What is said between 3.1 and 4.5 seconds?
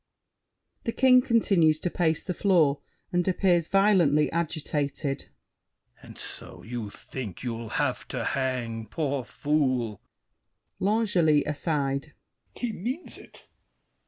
and appears violently